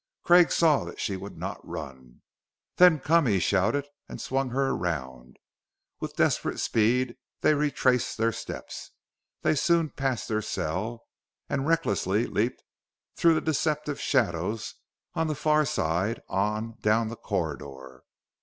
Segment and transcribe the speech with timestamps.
[0.23, 2.23] Craig saw that she would not run.
[2.77, 5.37] "Then come!" he shouted, and swung her around.
[5.99, 8.89] With desperate speed they retraced their steps.
[9.43, 11.03] They soon passed their cell,
[11.47, 12.63] and recklessly leaped
[13.15, 14.73] through the deceptive shadows
[15.13, 18.01] on the far side, on down the corridor.